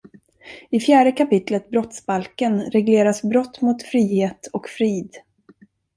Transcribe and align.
I 0.71 0.79
fjärde 0.79 1.11
kapitlet 1.11 1.69
brottsbalken 1.69 2.71
regleras 2.71 3.21
brott 3.23 3.61
mot 3.61 3.83
frihet 3.83 4.47
och 4.53 4.69
frid. 4.69 5.15